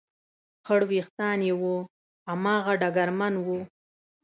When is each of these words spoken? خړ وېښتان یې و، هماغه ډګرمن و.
خړ 0.65 0.81
وېښتان 0.91 1.39
یې 1.47 1.53
و، 1.61 1.63
هماغه 2.29 2.73
ډګرمن 2.81 3.33
و. 3.45 3.47